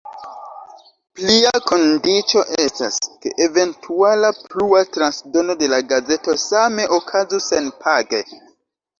[1.17, 8.23] Plia kondiĉo estas, ke eventuala plua transdono de la gazeto same okazu senpage.